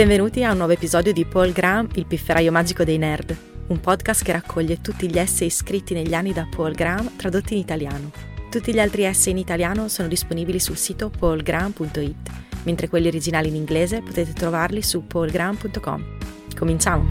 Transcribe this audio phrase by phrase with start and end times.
[0.00, 4.24] Benvenuti a un nuovo episodio di Paul Graham, il pifferaio magico dei nerd, un podcast
[4.24, 8.10] che raccoglie tutti gli essay scritti negli anni da Paul Graham tradotti in italiano.
[8.50, 12.30] Tutti gli altri essay in italiano sono disponibili sul sito paulgraham.it,
[12.62, 16.16] mentre quelli originali in inglese potete trovarli su paulgraham.com.
[16.56, 17.10] Cominciamo!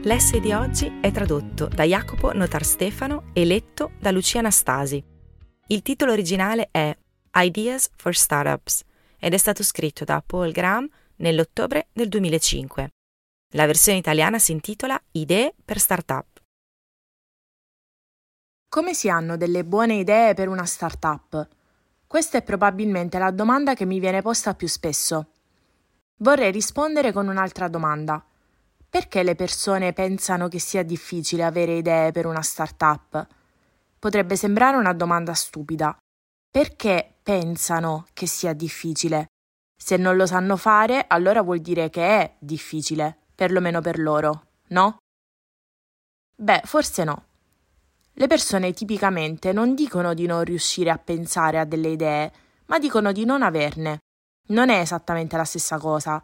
[0.00, 5.04] L'essay di oggi è tradotto da Jacopo Notar Stefano e letto da Lucia Anastasi.
[5.66, 6.96] Il titolo originale è
[7.34, 8.82] Ideas for Startups
[9.24, 12.90] ed è stato scritto da Paul Graham nell'ottobre del 2005.
[13.54, 16.26] La versione italiana si intitola Idee per Startup.
[18.68, 21.48] Come si hanno delle buone idee per una startup?
[22.06, 25.30] Questa è probabilmente la domanda che mi viene posta più spesso.
[26.18, 28.22] Vorrei rispondere con un'altra domanda.
[28.90, 33.26] Perché le persone pensano che sia difficile avere idee per una startup?
[33.98, 35.96] Potrebbe sembrare una domanda stupida,
[36.54, 39.26] perché pensano che sia difficile?
[39.76, 44.98] Se non lo sanno fare, allora vuol dire che è difficile, perlomeno per loro, no?
[46.36, 47.24] Beh, forse no.
[48.12, 52.32] Le persone tipicamente non dicono di non riuscire a pensare a delle idee,
[52.66, 53.98] ma dicono di non averne.
[54.50, 56.22] Non è esattamente la stessa cosa.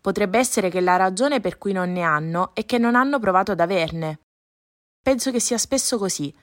[0.00, 3.52] Potrebbe essere che la ragione per cui non ne hanno è che non hanno provato
[3.52, 4.18] ad averne.
[5.00, 6.34] Penso che sia spesso così.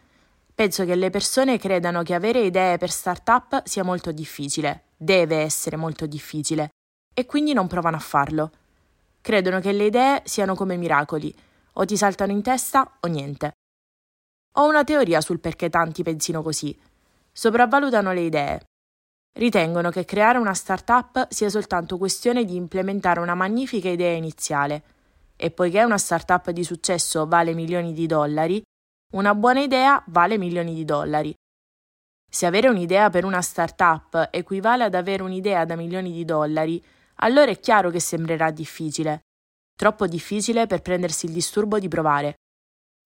[0.57, 5.75] Penso che le persone credano che avere idee per startup sia molto difficile, deve essere
[5.75, 6.69] molto difficile,
[7.13, 8.49] e quindi non provano a farlo.
[9.21, 11.31] Credono che le idee siano come miracoli,
[11.73, 13.51] o ti saltano in testa o niente.
[14.53, 16.75] Ho una teoria sul perché tanti pensino così.
[17.31, 18.63] Sopravvalutano le idee.
[19.37, 24.83] Ritengono che creare una startup sia soltanto questione di implementare una magnifica idea iniziale.
[25.35, 28.59] E poiché una startup di successo vale milioni di dollari,
[29.13, 31.33] una buona idea vale milioni di dollari.
[32.29, 36.83] Se avere un'idea per una startup equivale ad avere un'idea da milioni di dollari,
[37.15, 39.21] allora è chiaro che sembrerà difficile.
[39.77, 42.35] Troppo difficile per prendersi il disturbo di provare.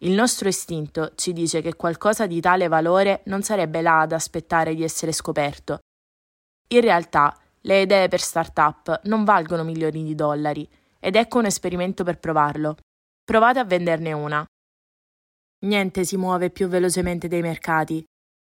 [0.03, 4.73] Il nostro istinto ci dice che qualcosa di tale valore non sarebbe là ad aspettare
[4.73, 5.79] di essere scoperto.
[6.69, 10.67] In realtà, le idee per startup non valgono milioni di dollari,
[11.00, 12.78] ed ecco un esperimento per provarlo.
[13.23, 14.44] Provate a venderne una.
[15.63, 18.03] Niente si muove più velocemente dei mercati.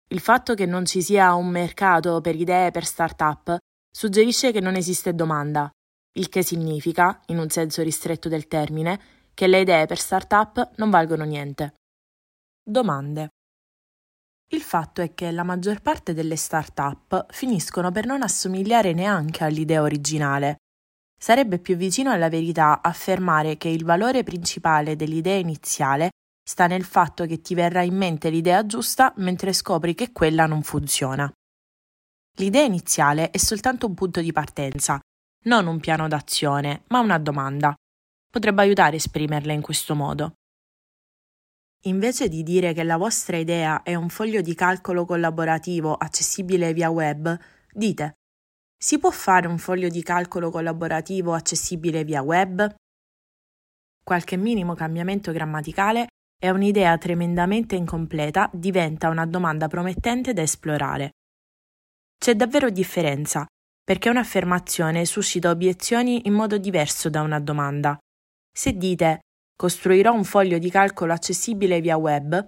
[0.09, 3.57] Il fatto che non ci sia un mercato per idee per start-up
[3.91, 5.69] suggerisce che non esiste domanda,
[6.17, 8.99] il che significa, in un senso ristretto del termine,
[9.33, 11.73] che le idee per start-up non valgono niente.
[12.63, 13.29] Domande.
[14.53, 19.81] Il fatto è che la maggior parte delle start-up finiscono per non assomigliare neanche all'idea
[19.81, 20.57] originale.
[21.19, 26.11] Sarebbe più vicino alla verità affermare che il valore principale dell'idea iniziale
[26.47, 30.63] sta nel fatto che ti verrà in mente l'idea giusta mentre scopri che quella non
[30.63, 31.29] funziona.
[32.37, 34.97] L'idea iniziale è soltanto un punto di partenza,
[35.45, 37.75] non un piano d'azione, ma una domanda.
[38.31, 40.35] Potrebbe aiutare a esprimerla in questo modo.
[41.83, 46.89] Invece di dire che la vostra idea è un foglio di calcolo collaborativo accessibile via
[46.89, 47.37] web,
[47.73, 48.13] dite
[48.79, 52.75] si può fare un foglio di calcolo collaborativo accessibile via web?
[54.03, 56.07] Qualche minimo cambiamento grammaticale
[56.39, 61.13] è un'idea tremendamente incompleta diventa una domanda promettente da esplorare.
[62.17, 63.45] C'è davvero differenza,
[63.83, 67.97] perché un'affermazione suscita obiezioni in modo diverso da una domanda.
[68.51, 69.21] Se dite
[69.55, 72.45] costruirò un foglio di calcolo accessibile via web,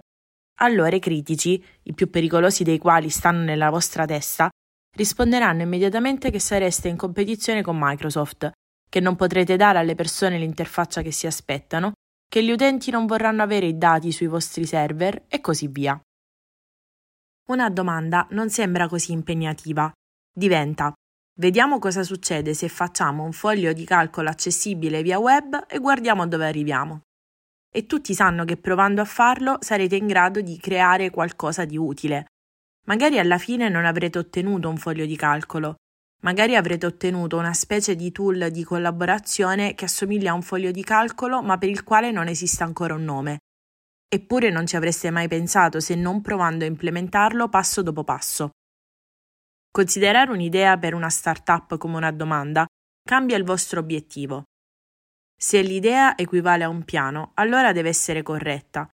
[0.60, 4.48] allora i critici, i più pericolosi dei quali stanno nella vostra testa,
[4.96, 8.50] risponderanno immediatamente che sareste in competizione con Microsoft,
[8.88, 11.92] che non potrete dare alle persone l'interfaccia che si aspettano
[12.30, 16.00] che gli utenti non vorranno avere i dati sui vostri server e così via.
[17.48, 19.92] Una domanda non sembra così impegnativa.
[20.32, 20.94] Diventa
[21.40, 26.46] Vediamo cosa succede se facciamo un foglio di calcolo accessibile via web e guardiamo dove
[26.46, 27.00] arriviamo.
[27.68, 32.26] E tutti sanno che provando a farlo sarete in grado di creare qualcosa di utile.
[32.86, 35.76] Magari alla fine non avrete ottenuto un foglio di calcolo,
[36.20, 40.82] Magari avrete ottenuto una specie di tool di collaborazione che assomiglia a un foglio di
[40.84, 43.38] calcolo ma per il quale non esiste ancora un nome.
[44.06, 48.50] Eppure non ci avreste mai pensato se non provando a implementarlo passo dopo passo.
[49.70, 52.66] Considerare un'idea per una startup come una domanda
[53.02, 54.44] cambia il vostro obiettivo.
[55.40, 58.90] Se l'idea equivale a un piano, allora deve essere corretta.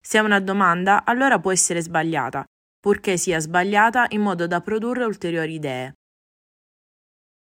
[0.00, 2.44] Se è una domanda, allora può essere sbagliata,
[2.78, 5.97] purché sia sbagliata in modo da produrre ulteriori idee.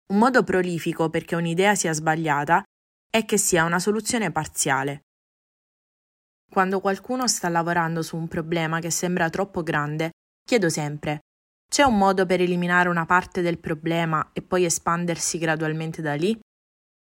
[0.06, 2.62] Un modo prolifico perché un'idea sia sbagliata
[3.10, 5.00] è che sia una soluzione parziale.
[6.50, 10.10] Quando qualcuno sta lavorando su un problema che sembra troppo grande,
[10.44, 11.20] chiedo sempre
[11.70, 16.38] C'è un modo per eliminare una parte del problema e poi espandersi gradualmente da lì?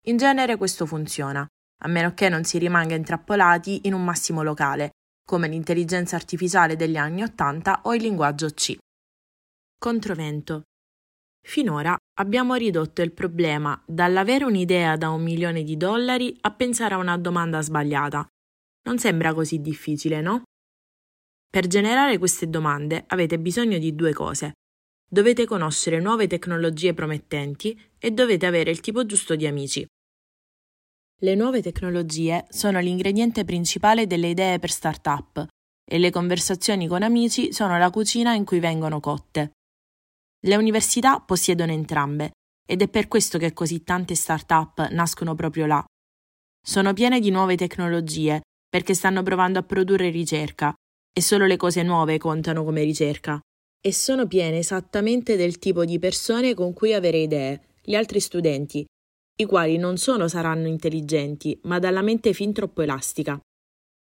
[0.07, 1.45] In genere questo funziona,
[1.83, 4.91] a meno che non si rimanga intrappolati in un massimo locale,
[5.25, 8.77] come l'intelligenza artificiale degli anni Ottanta o il linguaggio C.
[9.77, 10.61] Controvento.
[11.47, 16.97] Finora abbiamo ridotto il problema dall'avere un'idea da un milione di dollari a pensare a
[16.97, 18.27] una domanda sbagliata.
[18.88, 20.42] Non sembra così difficile, no?
[21.47, 24.53] Per generare queste domande avete bisogno di due cose.
[25.07, 29.86] Dovete conoscere nuove tecnologie promettenti e dovete avere il tipo giusto di amici.
[31.21, 35.45] Le nuove tecnologie sono l'ingrediente principale delle idee per start-up
[35.88, 39.51] e le conversazioni con amici sono la cucina in cui vengono cotte.
[40.45, 42.33] Le università possiedono entrambe
[42.68, 45.83] ed è per questo che così tante start-up nascono proprio là.
[46.62, 50.71] Sono piene di nuove tecnologie perché stanno provando a produrre ricerca
[51.12, 53.39] e solo le cose nuove contano come ricerca.
[53.81, 58.86] E sono piene esattamente del tipo di persone con cui avere idee, gli altri studenti,
[59.38, 63.39] i quali non solo saranno intelligenti, ma dalla mente fin troppo elastica.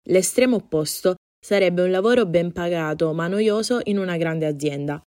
[0.09, 5.03] L'estremo opposto sarebbe un lavoro ben pagato ma noioso in una grande azienda.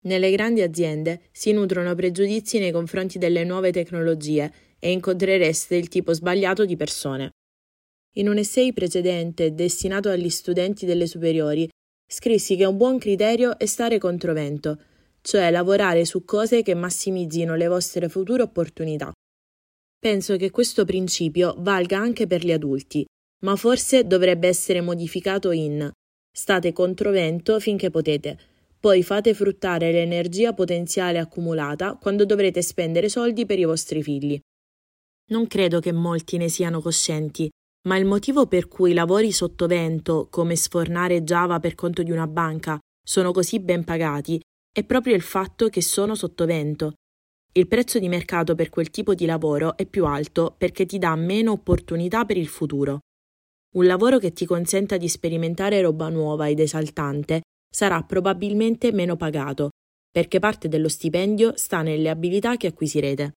[0.00, 6.12] Nelle grandi aziende si nutrono pregiudizi nei confronti delle nuove tecnologie e incontrereste il tipo
[6.12, 7.30] sbagliato di persone.
[8.16, 11.68] In un essay precedente destinato agli studenti delle superiori,
[12.06, 14.80] scrissi che un buon criterio è stare controvento,
[15.20, 19.12] cioè lavorare su cose che massimizzino le vostre future opportunità.
[19.98, 23.04] Penso che questo principio valga anche per gli adulti,
[23.40, 25.90] ma forse dovrebbe essere modificato in
[26.30, 28.38] state controvento finché potete,
[28.80, 34.38] poi fate fruttare l'energia potenziale accumulata quando dovrete spendere soldi per i vostri figli.
[35.30, 37.48] Non credo che molti ne siano coscienti,
[37.88, 42.26] ma il motivo per cui lavori sotto vento, come sfornare Java per conto di una
[42.26, 44.40] banca, sono così ben pagati
[44.78, 46.92] è proprio il fatto che sono sotto vento.
[47.50, 51.16] Il prezzo di mercato per quel tipo di lavoro è più alto perché ti dà
[51.16, 53.00] meno opportunità per il futuro.
[53.74, 59.70] Un lavoro che ti consenta di sperimentare roba nuova ed esaltante sarà probabilmente meno pagato,
[60.10, 63.32] perché parte dello stipendio sta nelle abilità che acquisirete.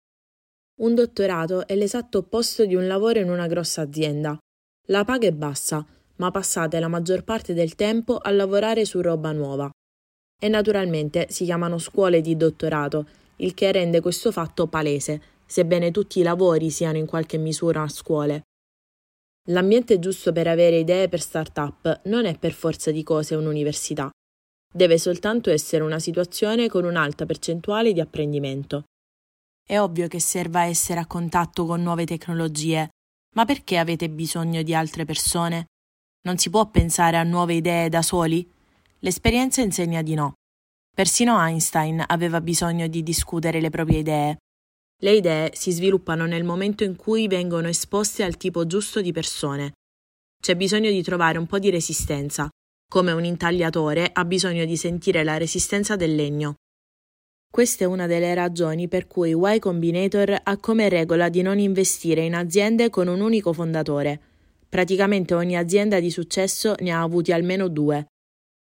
[0.81, 4.39] Un dottorato è l'esatto opposto di un lavoro in una grossa azienda.
[4.87, 5.85] La paga è bassa,
[6.17, 9.71] ma passate la maggior parte del tempo a lavorare su roba nuova
[10.41, 16.21] e naturalmente si chiamano scuole di dottorato, il che rende questo fatto palese, sebbene tutti
[16.21, 18.43] i lavori siano in qualche misura scuole.
[19.49, 24.11] L'ambiente giusto per avere idee per start-up non è per forza di cose un'università.
[24.73, 28.85] Deve soltanto essere una situazione con un'alta percentuale di apprendimento.
[29.67, 32.89] È ovvio che serva essere a contatto con nuove tecnologie,
[33.35, 35.67] ma perché avete bisogno di altre persone?
[36.23, 38.51] Non si può pensare a nuove idee da soli?
[39.01, 40.35] L'esperienza insegna di no.
[40.95, 44.39] Persino Einstein aveva bisogno di discutere le proprie idee.
[45.01, 49.73] Le idee si sviluppano nel momento in cui vengono esposte al tipo giusto di persone.
[50.43, 52.49] C'è bisogno di trovare un po' di resistenza,
[52.91, 56.55] come un intagliatore ha bisogno di sentire la resistenza del legno.
[57.51, 62.25] Questa è una delle ragioni per cui Y Combinator ha come regola di non investire
[62.25, 64.21] in aziende con un unico fondatore.
[64.69, 68.07] Praticamente ogni azienda di successo ne ha avuti almeno due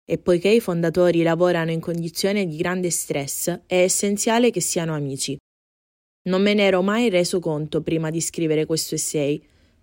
[0.04, 5.36] e poiché i fondatori lavorano in condizioni di grande stress, è essenziale che siano amici.
[6.22, 9.40] Non me ne ero mai reso conto prima di scrivere questo essay,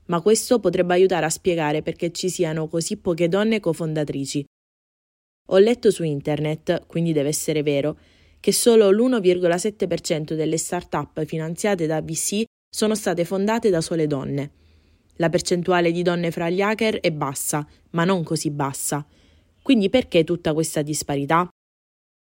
[0.08, 4.46] ma questo potrebbe aiutare a spiegare perché ci siano così poche donne cofondatrici.
[5.50, 7.98] Ho letto su internet, quindi deve essere vero,
[8.40, 14.52] che solo l'1,7% delle start-up finanziate da VC sono state fondate da sole donne.
[15.16, 19.06] La percentuale di donne fra gli hacker è bassa, ma non così bassa.
[19.62, 21.48] Quindi perché tutta questa disparità?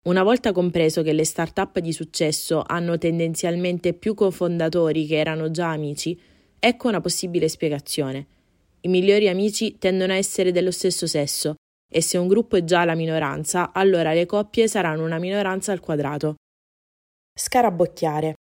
[0.05, 5.69] Una volta compreso che le start-up di successo hanno tendenzialmente più cofondatori che erano già
[5.71, 6.19] amici,
[6.65, 8.27] ecco una possibile spiegazione.
[8.81, 11.55] I migliori amici tendono a essere dello stesso sesso
[11.91, 15.81] e se un gruppo è già la minoranza, allora le coppie saranno una minoranza al
[15.81, 16.35] quadrato.
[17.37, 18.35] Scarabocchiare.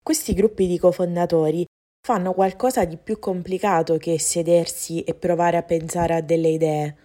[0.00, 1.64] Questi gruppi di cofondatori
[2.06, 6.96] fanno qualcosa di più complicato che sedersi e provare a pensare a delle idee.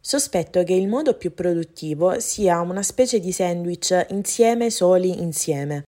[0.00, 5.82] Sospetto che il modo più produttivo sia una specie di sandwich insieme soli insieme.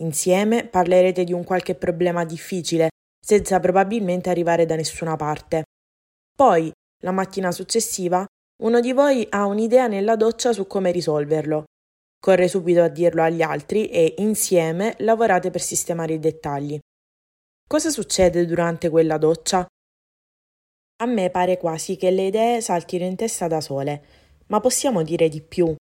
[0.00, 2.88] Insieme parlerete di un qualche problema difficile,
[3.28, 5.64] senza probabilmente arrivare da nessuna parte.
[6.34, 8.24] Poi, la mattina successiva,
[8.62, 11.64] uno di voi ha un'idea nella doccia su come risolverlo.
[12.18, 16.78] Corre subito a dirlo agli altri e insieme lavorate per sistemare i dettagli.
[17.68, 19.66] Cosa succede durante quella doccia?
[21.00, 24.04] A me pare quasi che le idee saltino in testa da sole,
[24.46, 25.76] ma possiamo dire di più.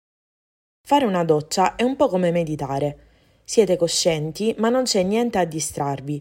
[0.86, 3.06] Fare una doccia è un po' come meditare.
[3.46, 6.20] Siete coscienti, ma non c'è niente a distrarvi.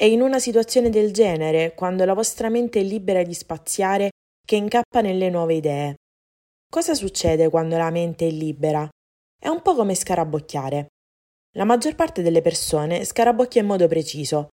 [0.00, 4.10] E in una situazione del genere, quando la vostra mente è libera di spaziare,
[4.46, 5.96] che incappa nelle nuove idee.
[6.70, 8.88] Cosa succede quando la mente è libera?
[9.36, 10.86] È un po' come scarabocchiare.
[11.56, 14.50] La maggior parte delle persone scarabocchia in modo preciso.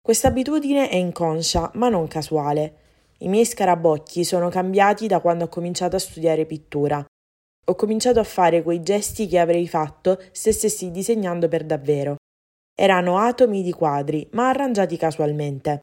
[0.00, 2.76] Questa abitudine è inconscia, ma non casuale.
[3.18, 7.04] I miei scarabocchi sono cambiati da quando ho cominciato a studiare pittura.
[7.66, 12.14] Ho cominciato a fare quei gesti che avrei fatto se stessi disegnando per davvero.
[12.76, 15.80] Erano atomi di quadri, ma arrangiati casualmente.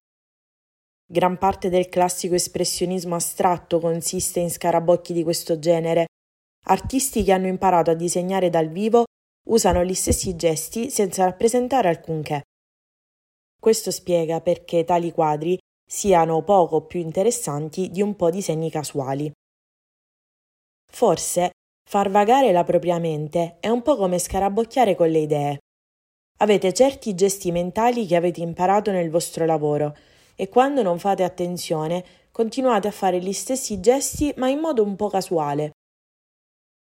[1.06, 6.08] Gran parte del classico espressionismo astratto consiste in scarabocchi di questo genere.
[6.66, 9.06] Artisti che hanno imparato a disegnare dal vivo
[9.48, 12.44] usano gli stessi gesti senza rappresentare alcunché.
[13.60, 19.32] Questo spiega perché tali quadri siano poco più interessanti di un po' di segni casuali.
[20.92, 21.52] Forse
[21.90, 25.60] far vagare la propria mente è un po' come scarabocchiare con le idee.
[26.42, 29.96] Avete certi gesti mentali che avete imparato nel vostro lavoro
[30.36, 34.96] e quando non fate attenzione continuate a fare gli stessi gesti ma in modo un
[34.96, 35.74] po' casuale.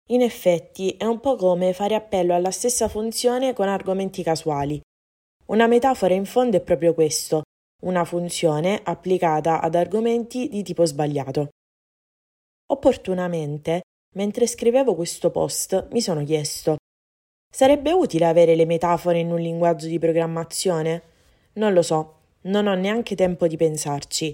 [0.09, 4.81] In effetti è un po' come fare appello alla stessa funzione con argomenti casuali.
[5.47, 7.43] Una metafora in fondo è proprio questo,
[7.83, 11.49] una funzione applicata ad argomenti di tipo sbagliato.
[12.73, 13.83] Opportunamente,
[14.15, 16.77] mentre scrivevo questo post, mi sono chiesto
[17.54, 21.02] Sarebbe utile avere le metafore in un linguaggio di programmazione?
[21.52, 22.14] Non lo so,
[22.46, 24.32] non ho neanche tempo di pensarci.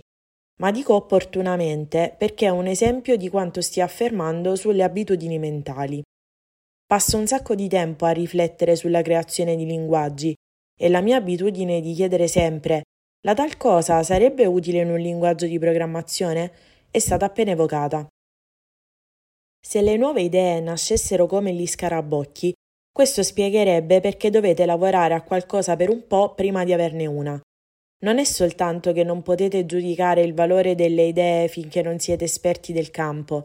[0.62, 6.02] Ma dico opportunamente perché è un esempio di quanto stia affermando sulle abitudini mentali.
[6.86, 10.34] Passo un sacco di tempo a riflettere sulla creazione di linguaggi
[10.74, 12.84] e la mia abitudine di chiedere sempre
[13.26, 16.52] la tal cosa sarebbe utile in un linguaggio di programmazione
[16.90, 18.06] è stata appena evocata.
[19.62, 22.54] Se le nuove idee nascessero come gli scarabocchi,
[22.92, 27.40] questo spiegherebbe perché dovete lavorare a qualcosa per un po' prima di averne una.
[28.02, 32.72] Non è soltanto che non potete giudicare il valore delle idee finché non siete esperti
[32.72, 33.44] del campo,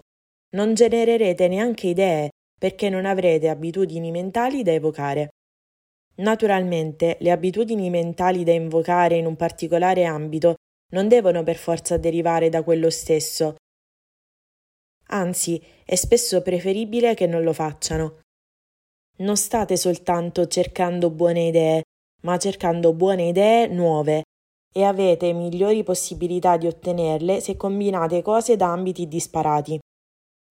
[0.56, 5.30] non genererete neanche idee perché non avrete abitudini mentali da evocare.
[6.18, 10.56] Naturalmente, le abitudini mentali da invocare in un particolare ambito
[10.94, 13.56] non devono per forza derivare da quello stesso.
[15.08, 18.20] Anzi, è spesso preferibile che non lo facciano
[19.18, 21.84] non state soltanto cercando buone idee,
[22.24, 24.24] ma cercando buone idee nuove
[24.74, 29.80] e avete migliori possibilità di ottenerle se combinate cose da ambiti disparati.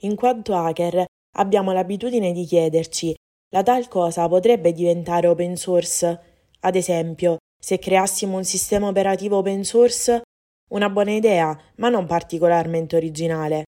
[0.02, 1.04] In quanto hacker
[1.36, 3.14] abbiamo l'abitudine di chiederci
[3.50, 6.20] la tal cosa potrebbe diventare open source?
[6.60, 10.22] Ad esempio, se creassimo un sistema operativo open source,
[10.70, 13.64] una buona idea, ma non particolarmente originale.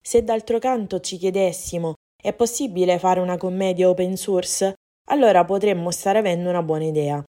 [0.00, 1.94] Se d'altro canto ci chiedessimo
[2.26, 4.74] è possibile fare una commedia open source?
[5.10, 7.22] Allora potremmo stare avendo una buona idea.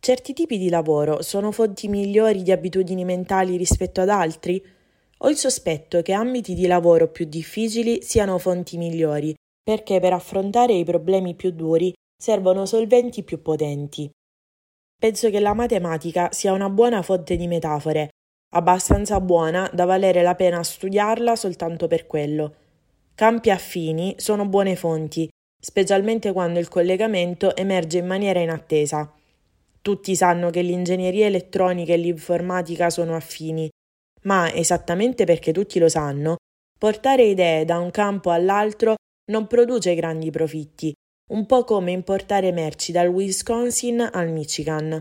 [0.00, 4.64] Certi tipi di lavoro sono fonti migliori di abitudini mentali rispetto ad altri?
[5.18, 10.74] Ho il sospetto che ambiti di lavoro più difficili siano fonti migliori, perché per affrontare
[10.74, 14.08] i problemi più duri servono solventi più potenti.
[15.00, 18.10] Penso che la matematica sia una buona fonte di metafore,
[18.54, 22.54] abbastanza buona da valere la pena studiarla soltanto per quello.
[23.14, 25.28] Campi affini sono buone fonti,
[25.60, 29.12] specialmente quando il collegamento emerge in maniera inattesa.
[29.82, 33.68] Tutti sanno che l'ingegneria elettronica e l'informatica sono affini,
[34.22, 36.36] ma esattamente perché tutti lo sanno,
[36.78, 38.94] portare idee da un campo all'altro
[39.30, 40.92] non produce grandi profitti,
[41.30, 45.00] un po' come importare merci dal Wisconsin al Michigan.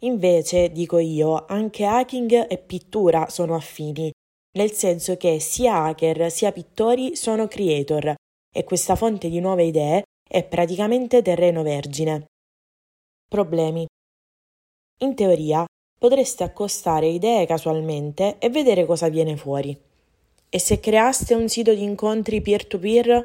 [0.00, 4.10] Invece, dico io, anche hacking e pittura sono affini,
[4.52, 8.14] nel senso che sia hacker sia pittori sono creator
[8.52, 12.26] e questa fonte di nuove idee è praticamente terreno vergine.
[13.28, 13.86] Problemi.
[15.02, 15.64] In teoria
[15.98, 19.78] potreste accostare idee casualmente e vedere cosa viene fuori.
[20.48, 23.22] E se creaste un sito di incontri peer-to-peer,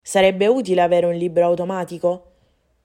[0.00, 2.26] sarebbe utile avere un libro automatico?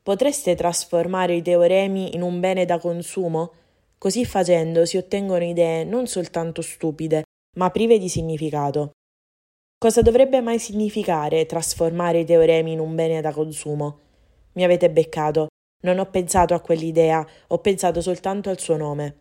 [0.01, 3.51] Potreste trasformare i teoremi in un bene da consumo?
[3.97, 7.24] Così facendo si ottengono idee non soltanto stupide,
[7.55, 8.91] ma prive di significato.
[9.77, 13.99] Cosa dovrebbe mai significare trasformare i teoremi in un bene da consumo?
[14.53, 15.47] Mi avete beccato,
[15.83, 19.15] non ho pensato a quell'idea, ho pensato soltanto al suo nome.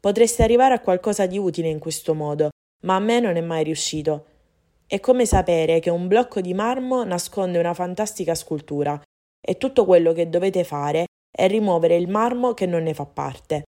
[0.00, 2.50] Potreste arrivare a qualcosa di utile in questo modo,
[2.84, 4.26] ma a me non è mai riuscito.
[4.86, 9.00] È come sapere che un blocco di marmo nasconde una fantastica scultura
[9.40, 13.64] e tutto quello che dovete fare è rimuovere il marmo che non ne fa parte.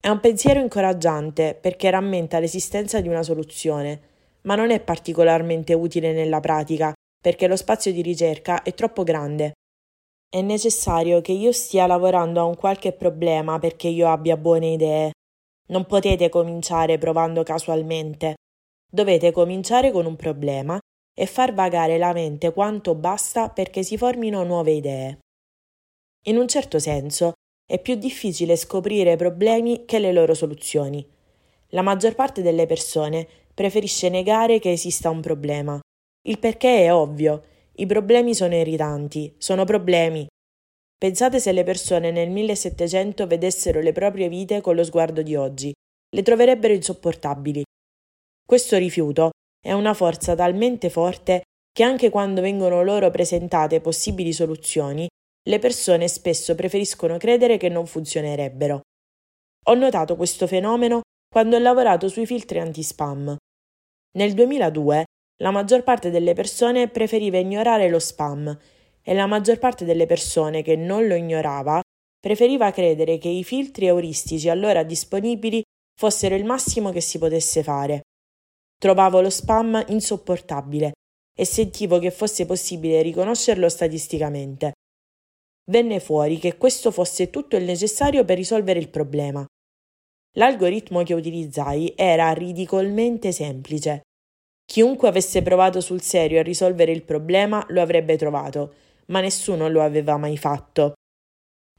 [0.00, 4.00] È un pensiero incoraggiante perché rammenta l'esistenza di una soluzione,
[4.42, 9.54] ma non è particolarmente utile nella pratica perché lo spazio di ricerca è troppo grande.
[10.30, 15.10] È necessario che io stia lavorando a un qualche problema perché io abbia buone idee.
[15.70, 18.36] Non potete cominciare provando casualmente.
[18.90, 20.78] Dovete cominciare con un problema
[21.12, 25.18] e far vagare la mente quanto basta perché si formino nuove idee.
[26.26, 27.32] In un certo senso,
[27.70, 31.06] è più difficile scoprire problemi che le loro soluzioni.
[31.72, 35.78] La maggior parte delle persone preferisce negare che esista un problema.
[36.26, 37.44] Il perché è ovvio.
[37.74, 40.26] I problemi sono irritanti, sono problemi.
[40.96, 45.70] Pensate se le persone nel 1700 vedessero le proprie vite con lo sguardo di oggi.
[46.08, 47.62] Le troverebbero insopportabili.
[48.46, 49.28] Questo rifiuto
[49.60, 55.06] è una forza talmente forte che anche quando vengono loro presentate possibili soluzioni,
[55.48, 58.82] le persone spesso preferiscono credere che non funzionerebbero.
[59.68, 63.34] Ho notato questo fenomeno quando ho lavorato sui filtri anti-spam.
[64.18, 65.04] Nel 2002
[65.40, 68.58] la maggior parte delle persone preferiva ignorare lo spam
[69.02, 71.80] e la maggior parte delle persone che non lo ignorava
[72.20, 75.62] preferiva credere che i filtri euristici allora disponibili
[75.98, 78.02] fossero il massimo che si potesse fare.
[78.78, 80.92] Trovavo lo spam insopportabile
[81.34, 84.72] e sentivo che fosse possibile riconoscerlo statisticamente
[85.68, 89.44] venne fuori che questo fosse tutto il necessario per risolvere il problema.
[90.36, 94.02] L'algoritmo che utilizzai era ridicolmente semplice.
[94.64, 98.74] Chiunque avesse provato sul serio a risolvere il problema lo avrebbe trovato,
[99.06, 100.92] ma nessuno lo aveva mai fatto.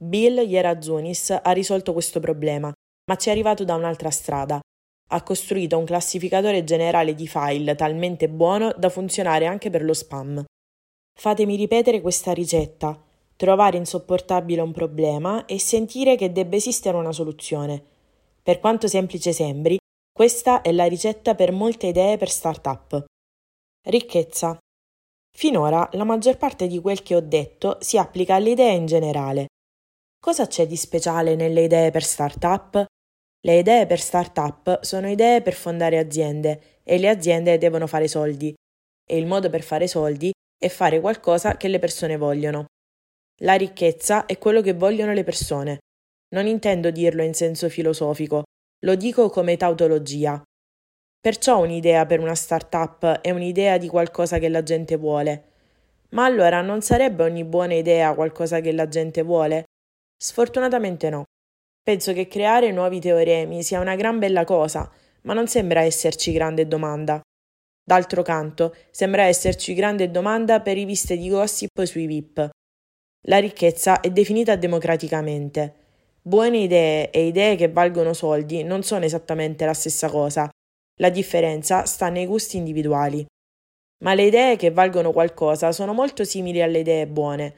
[0.01, 2.71] Bill Yerazunis ha risolto questo problema,
[3.09, 4.59] ma ci è arrivato da un'altra strada.
[5.11, 10.43] Ha costruito un classificatore generale di file talmente buono da funzionare anche per lo spam.
[11.19, 13.08] Fatemi ripetere questa ricetta
[13.39, 17.81] trovare insopportabile un problema e sentire che debba esistere una soluzione.
[18.43, 19.77] Per quanto semplice sembri,
[20.11, 23.05] questa è la ricetta per molte idee per start-up.
[23.87, 24.57] Ricchezza.
[25.31, 29.45] Finora la maggior parte di quel che ho detto si applica alle idee in generale.
[30.19, 32.85] Cosa c'è di speciale nelle idee per start-up?
[33.41, 38.53] Le idee per start-up sono idee per fondare aziende e le aziende devono fare soldi.
[39.09, 42.65] E il modo per fare soldi è fare qualcosa che le persone vogliono.
[43.41, 45.79] La ricchezza è quello che vogliono le persone.
[46.35, 48.43] Non intendo dirlo in senso filosofico,
[48.83, 50.41] lo dico come tautologia.
[51.21, 55.43] Perciò un'idea per una startup è un'idea di qualcosa che la gente vuole.
[56.09, 59.63] Ma allora non sarebbe ogni buona idea qualcosa che la gente vuole?
[60.17, 61.23] Sfortunatamente no.
[61.81, 66.67] Penso che creare nuovi teoremi sia una gran bella cosa, ma non sembra esserci grande
[66.67, 67.21] domanda.
[67.83, 72.49] D'altro canto, sembra esserci grande domanda per riviste di gossip sui VIP.
[73.27, 75.75] La ricchezza è definita democraticamente.
[76.21, 80.49] Buone idee e idee che valgono soldi non sono esattamente la stessa cosa.
[81.01, 83.25] La differenza sta nei gusti individuali.
[84.03, 87.55] Ma le idee che valgono qualcosa sono molto simili alle idee buone,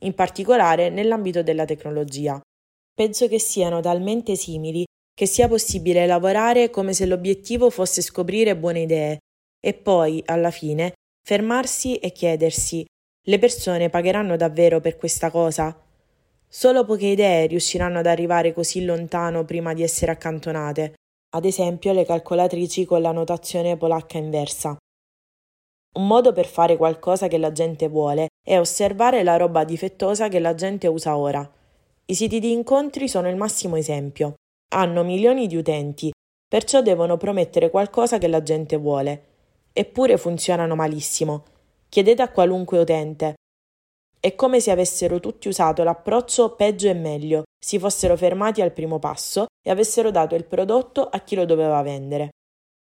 [0.00, 2.40] in particolare nell'ambito della tecnologia.
[2.94, 8.82] Penso che siano talmente simili che sia possibile lavorare come se l'obiettivo fosse scoprire buone
[8.82, 9.18] idee
[9.60, 10.92] e poi, alla fine,
[11.26, 12.84] fermarsi e chiedersi
[13.24, 15.78] le persone pagheranno davvero per questa cosa?
[16.48, 20.94] Solo poche idee riusciranno ad arrivare così lontano prima di essere accantonate,
[21.34, 24.76] ad esempio le calcolatrici con la notazione polacca inversa.
[25.96, 30.38] Un modo per fare qualcosa che la gente vuole è osservare la roba difettosa che
[30.38, 31.48] la gente usa ora.
[32.06, 34.34] I siti di incontri sono il massimo esempio.
[34.72, 36.10] Hanno milioni di utenti,
[36.48, 39.26] perciò devono promettere qualcosa che la gente vuole.
[39.72, 41.44] Eppure funzionano malissimo
[41.90, 43.34] Chiedete a qualunque utente.
[44.20, 49.00] È come se avessero tutti usato l'approccio peggio e meglio, si fossero fermati al primo
[49.00, 52.28] passo e avessero dato il prodotto a chi lo doveva vendere.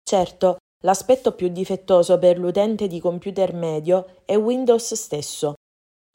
[0.03, 5.53] Certo, l'aspetto più difettoso per l'utente di computer medio è Windows stesso.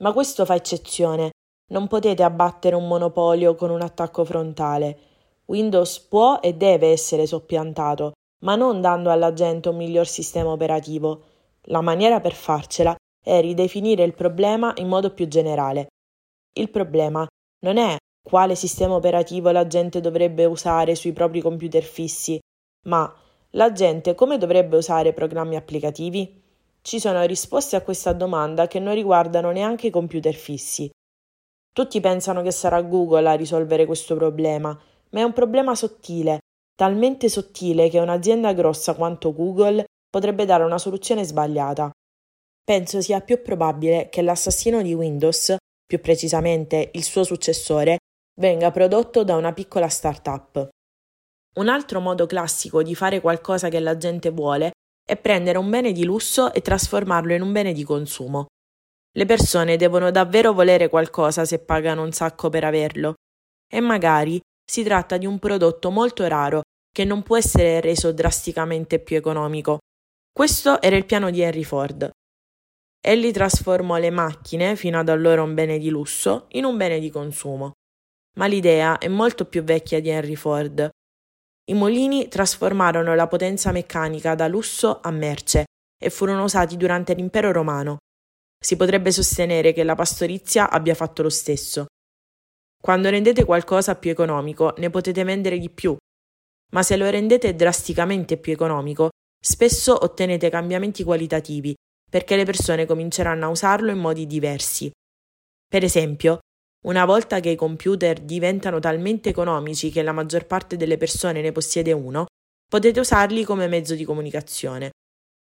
[0.03, 1.31] Ma questo fa eccezione.
[1.71, 4.99] Non potete abbattere un monopolio con un attacco frontale.
[5.45, 11.23] Windows può e deve essere soppiantato, ma non dando alla gente un miglior sistema operativo.
[11.69, 15.89] La maniera per farcela è ridefinire il problema in modo più generale.
[16.57, 17.27] Il problema
[17.65, 22.39] non è quale sistema operativo la gente dovrebbe usare sui propri computer fissi,
[22.87, 23.13] ma
[23.51, 26.43] la gente come dovrebbe usare programmi applicativi?
[26.83, 30.91] Ci sono risposte a questa domanda che non riguardano neanche i computer fissi.
[31.73, 34.79] Tutti pensano che sarà Google a risolvere questo problema,
[35.11, 36.39] ma è un problema sottile,
[36.75, 41.91] talmente sottile che un'azienda grossa quanto Google potrebbe dare una soluzione sbagliata.
[42.63, 47.99] Penso sia più probabile che l'assassino di Windows, più precisamente il suo successore,
[48.41, 50.69] venga prodotto da una piccola start-up.
[51.57, 54.73] Un altro modo classico di fare qualcosa che la gente vuole
[55.05, 58.47] è prendere un bene di lusso e trasformarlo in un bene di consumo.
[59.13, 63.15] Le persone devono davvero volere qualcosa se pagano un sacco per averlo.
[63.69, 66.61] E magari si tratta di un prodotto molto raro
[66.93, 69.79] che non può essere reso drasticamente più economico.
[70.33, 72.09] Questo era il piano di Henry Ford.
[73.03, 77.11] Egli trasformò le macchine, fino ad allora un bene di lusso, in un bene di
[77.11, 77.73] consumo.
[78.37, 80.89] Ma l'idea è molto più vecchia di Henry Ford.
[81.65, 85.65] I mulini trasformarono la potenza meccanica da lusso a merce
[86.03, 87.99] e furono usati durante l'impero romano.
[88.63, 91.87] Si potrebbe sostenere che la pastorizia abbia fatto lo stesso.
[92.81, 95.97] Quando rendete qualcosa più economico, ne potete vendere di più,
[96.73, 99.11] ma se lo rendete drasticamente più economico,
[99.43, 101.75] spesso ottenete cambiamenti qualitativi,
[102.09, 104.91] perché le persone cominceranno a usarlo in modi diversi.
[105.67, 106.41] Per esempio,
[106.87, 111.53] una volta che i computer diventano talmente economici che la maggior parte delle persone ne
[111.53, 112.27] possiede uno,
[112.69, 114.91] potete usarli come mezzo di comunicazione.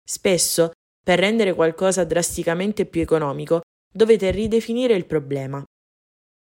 [0.03, 0.71] Spesso,
[1.03, 5.63] per rendere qualcosa drasticamente più economico, dovete ridefinire il problema.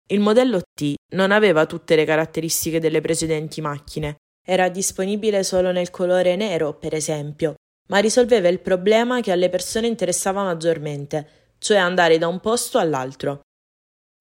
[0.07, 4.15] Il modello T non aveva tutte le caratteristiche delle precedenti macchine.
[4.43, 7.55] Era disponibile solo nel colore nero, per esempio,
[7.89, 13.41] ma risolveva il problema che alle persone interessava maggiormente, cioè andare da un posto all'altro.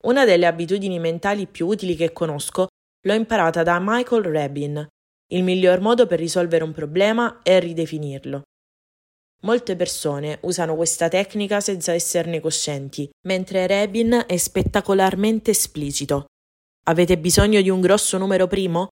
[0.03, 2.69] Una delle abitudini mentali più utili che conosco
[3.03, 4.87] l'ho imparata da Michael Rabin.
[5.33, 8.43] Il miglior modo per risolvere un problema è ridefinirlo.
[9.43, 16.27] Molte persone usano questa tecnica senza esserne coscienti, mentre Rebin è spettacolarmente esplicito.
[16.85, 18.89] Avete bisogno di un grosso numero primo?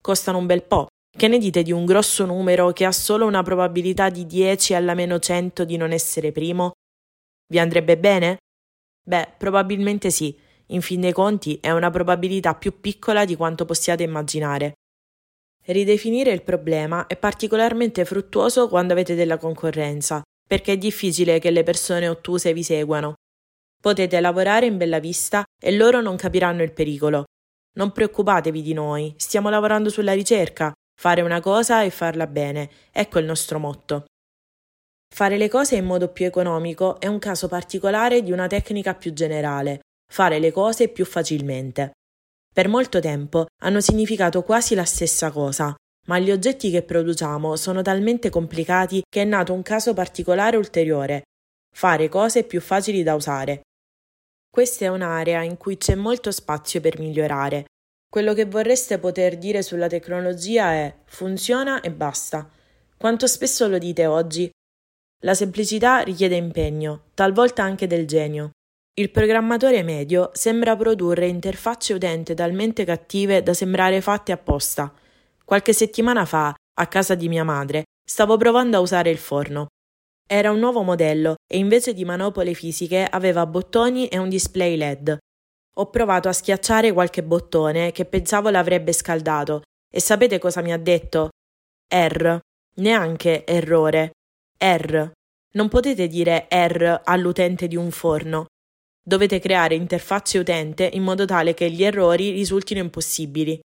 [0.00, 0.86] Costano un bel po'.
[1.16, 4.94] Che ne dite di un grosso numero che ha solo una probabilità di 10 alla
[4.94, 6.72] meno 100 di non essere primo?
[7.48, 8.36] Vi andrebbe bene?
[9.02, 10.36] Beh, probabilmente sì.
[10.70, 14.74] In fin dei conti è una probabilità più piccola di quanto possiate immaginare.
[15.64, 21.62] Ridefinire il problema è particolarmente fruttuoso quando avete della concorrenza, perché è difficile che le
[21.62, 23.14] persone ottuse vi seguano.
[23.80, 27.24] Potete lavorare in bella vista e loro non capiranno il pericolo.
[27.76, 33.18] Non preoccupatevi di noi, stiamo lavorando sulla ricerca, fare una cosa e farla bene, ecco
[33.18, 34.04] il nostro motto.
[35.14, 39.12] Fare le cose in modo più economico è un caso particolare di una tecnica più
[39.12, 39.80] generale,
[40.12, 41.92] fare le cose più facilmente
[42.56, 45.74] per molto tempo hanno significato quasi la stessa cosa,
[46.06, 51.24] ma gli oggetti che produciamo sono talmente complicati che è nato un caso particolare ulteriore,
[51.70, 53.60] fare cose più facili da usare.
[54.56, 57.66] Questa è un'area in cui c'è molto spazio per migliorare.
[58.10, 62.48] Quello che vorreste poter dire sulla tecnologia è funziona e basta.
[62.96, 64.50] Quanto spesso lo dite oggi?
[65.24, 68.52] La semplicità richiede impegno, talvolta anche del genio.
[68.94, 74.90] Il programmatore medio sembra produrre interfacce utente talmente cattive da sembrare fatte apposta.
[75.44, 79.66] Qualche settimana fa, a casa di mia madre, stavo provando a usare il forno.
[80.28, 85.16] Era un nuovo modello e invece di manopole fisiche aveva bottoni e un display LED.
[85.78, 90.78] Ho provato a schiacciare qualche bottone che pensavo l'avrebbe scaldato e sapete cosa mi ha
[90.78, 91.28] detto?
[91.94, 92.38] R.
[92.78, 94.10] Neanche errore.
[94.58, 95.10] R.
[95.52, 98.46] Non potete dire R all'utente di un forno.
[99.00, 103.60] Dovete creare interfacce utente in modo tale che gli errori risultino impossibili.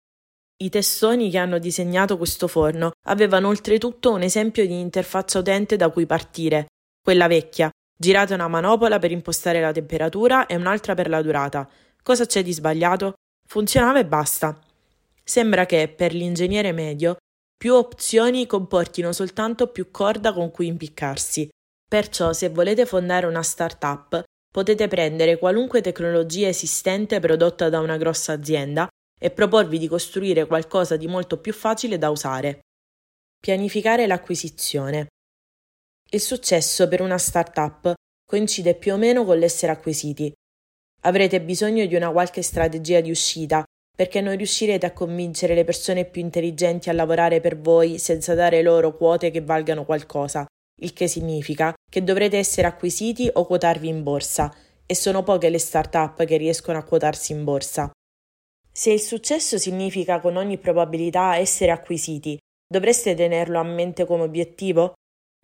[0.60, 5.88] I testoni che hanno disegnato questo forno avevano oltretutto un esempio di interfaccia utente da
[5.88, 6.66] cui partire,
[7.00, 11.68] quella vecchia, girate una manopola per impostare la temperatura e un'altra per la durata.
[12.02, 13.12] Cosa c'è di sbagliato?
[13.48, 14.58] Funzionava e basta.
[15.22, 17.18] Sembra che, per l'ingegnere medio,
[17.56, 21.48] più opzioni comportino soltanto più corda con cui impiccarsi.
[21.88, 28.32] Perciò, se volete fondare una startup, potete prendere qualunque tecnologia esistente prodotta da una grossa
[28.32, 28.88] azienda
[29.18, 32.60] e proporvi di costruire qualcosa di molto più facile da usare.
[33.40, 35.08] Pianificare l'acquisizione.
[36.10, 37.92] Il successo per una startup
[38.24, 40.32] coincide più o meno con l'essere acquisiti.
[41.02, 46.04] Avrete bisogno di una qualche strategia di uscita perché non riuscirete a convincere le persone
[46.04, 50.46] più intelligenti a lavorare per voi senza dare loro quote che valgano qualcosa
[50.80, 54.52] il che significa che dovrete essere acquisiti o quotarvi in borsa,
[54.86, 57.90] e sono poche le start-up che riescono a quotarsi in borsa.
[58.78, 64.92] Se il successo significa con ogni probabilità essere acquisiti, dovreste tenerlo a mente come obiettivo?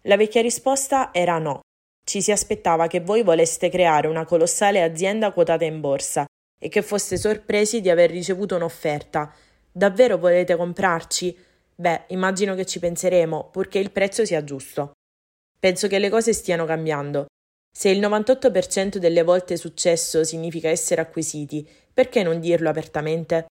[0.03, 1.59] La vecchia risposta era no.
[2.07, 6.25] Ci si aspettava che voi voleste creare una colossale azienda quotata in borsa
[6.61, 9.35] e che foste sorpresi di aver ricevuto un'offerta.
[9.73, 11.37] Davvero volete comprarci?
[11.75, 14.93] Beh, immagino che ci penseremo, purché il prezzo sia giusto.
[15.59, 17.27] Penso che le cose stiano cambiando.
[17.77, 23.47] Se il 98% delle volte successo significa essere acquisiti, perché non dirlo apertamente?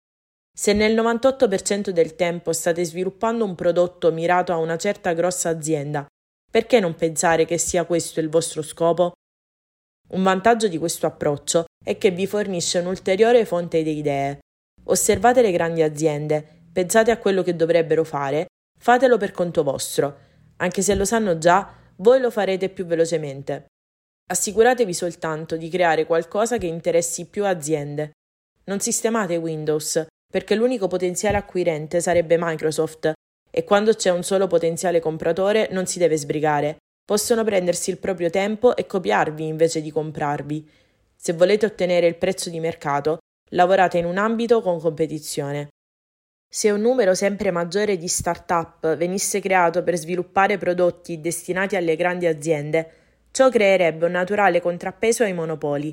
[0.52, 6.06] Se nel 98% del tempo state sviluppando un prodotto mirato a una certa grossa azienda,
[6.50, 9.12] Perché non pensare che sia questo il vostro scopo?
[10.08, 14.40] Un vantaggio di questo approccio è che vi fornisce un'ulteriore fonte di idee.
[14.84, 20.28] Osservate le grandi aziende, pensate a quello che dovrebbero fare, fatelo per conto vostro.
[20.56, 23.66] Anche se lo sanno già, voi lo farete più velocemente.
[24.26, 28.10] Assicuratevi soltanto di creare qualcosa che interessi più aziende.
[28.70, 33.12] Non sistemate Windows, perché l'unico potenziale acquirente sarebbe Microsoft
[33.50, 36.76] e quando c'è un solo potenziale compratore non si deve sbrigare.
[37.04, 40.70] Possono prendersi il proprio tempo e copiarvi invece di comprarvi.
[41.16, 43.18] Se volete ottenere il prezzo di mercato,
[43.50, 45.70] lavorate in un ambito con competizione.
[46.48, 52.26] Se un numero sempre maggiore di start-up venisse creato per sviluppare prodotti destinati alle grandi
[52.26, 52.92] aziende,
[53.32, 55.92] ciò creerebbe un naturale contrappeso ai monopoli.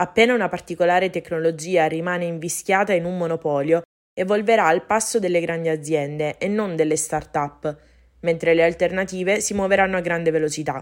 [0.00, 3.82] Appena una particolare tecnologia rimane invischiata in un monopolio,
[4.14, 7.76] evolverà al passo delle grandi aziende e non delle start-up,
[8.20, 10.80] mentre le alternative si muoveranno a grande velocità.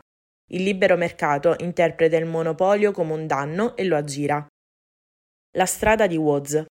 [0.51, 4.47] Il libero mercato interpreta il monopolio come un danno e lo aggira.
[5.57, 6.65] La strada di Woz.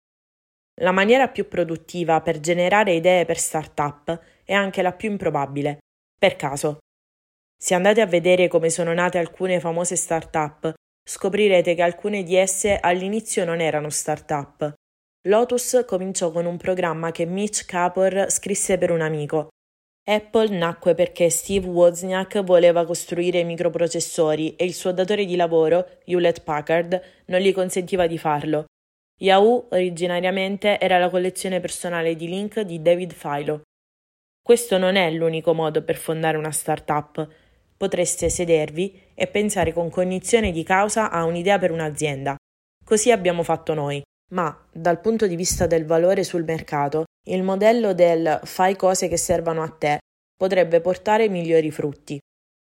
[0.82, 5.80] La maniera più produttiva per generare idee per start-up è anche la più improbabile,
[6.18, 6.78] per caso.
[7.58, 10.74] Se andate a vedere come sono nate alcune famose start-up,
[11.08, 14.74] scoprirete che alcune di esse all'inizio non erano start-up,
[15.28, 19.48] Lotus cominciò con un programma che Mitch Kapor scrisse per un amico.
[20.08, 26.44] Apple nacque perché Steve Wozniak voleva costruire microprocessori e il suo datore di lavoro, Hewlett
[26.44, 28.66] Packard, non gli consentiva di farlo.
[29.20, 33.62] Yahoo originariamente era la collezione personale di link di David Filo.
[34.44, 37.28] Questo non è l'unico modo per fondare una startup.
[37.78, 42.36] Potreste sedervi e pensare con cognizione di causa a un'idea per un'azienda.
[42.84, 47.94] Così abbiamo fatto noi ma dal punto di vista del valore sul mercato, il modello
[47.94, 50.00] del fai cose che servano a te
[50.36, 52.20] potrebbe portare migliori frutti.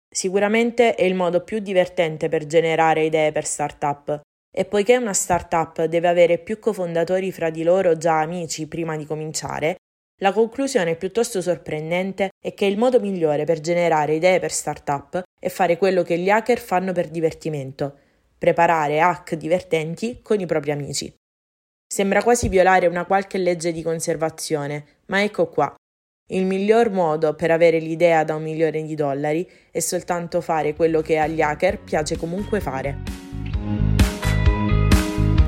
[0.07, 4.21] Sicuramente è il modo più divertente per generare idee per startup
[4.55, 9.05] e poiché una startup deve avere più cofondatori fra di loro già amici prima di
[9.05, 9.75] cominciare,
[10.19, 15.49] la conclusione piuttosto sorprendente è che il modo migliore per generare idee per startup è
[15.49, 17.93] fare quello che gli hacker fanno per divertimento,
[18.37, 21.13] preparare hack divertenti con i propri amici.
[21.85, 25.75] Sembra quasi violare una qualche legge di conservazione, ma ecco qua.
[26.29, 31.01] Il miglior modo per avere l'idea da un milione di dollari è soltanto fare quello
[31.01, 33.24] che agli hacker piace comunque fare.